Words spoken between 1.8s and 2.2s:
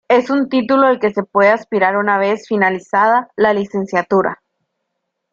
una